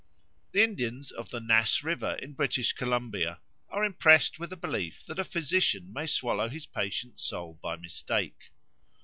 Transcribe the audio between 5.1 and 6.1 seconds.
a physician may